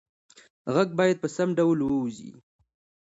[0.73, 2.31] غږ باید په سم ډول ووځي.